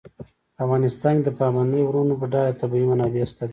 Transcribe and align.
په 0.55 0.59
افغانستان 0.65 1.13
کې 1.17 1.23
د 1.25 1.29
پابندي 1.39 1.81
غرونو 1.87 2.13
بډایه 2.21 2.57
طبیعي 2.61 2.85
منابع 2.91 3.25
شته 3.31 3.43
دي. 3.45 3.49